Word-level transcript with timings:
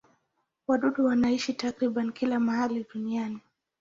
Wadudu 0.67 1.05
wanaishi 1.05 1.53
takriban 1.53 2.11
kila 2.11 2.39
mahali 2.39 2.85
duniani. 2.93 3.39